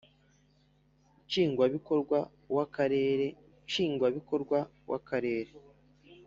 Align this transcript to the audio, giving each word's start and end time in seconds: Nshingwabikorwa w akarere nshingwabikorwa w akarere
Nshingwabikorwa 1.27 2.17
w 2.55 2.57
akarere 2.65 3.25
nshingwabikorwa 3.67 4.57
w 4.89 4.93
akarere 4.97 5.51